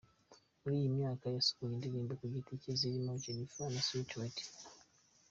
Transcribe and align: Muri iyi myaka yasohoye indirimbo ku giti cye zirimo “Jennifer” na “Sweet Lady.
Muri 0.61 0.75
iyi 0.79 0.89
myaka 0.97 1.25
yasohoye 1.35 1.73
indirimbo 1.75 2.11
ku 2.19 2.25
giti 2.33 2.53
cye 2.61 2.71
zirimo 2.79 3.11
“Jennifer” 3.23 3.67
na 3.73 3.81
“Sweet 3.87 4.11
Lady. 4.19 4.45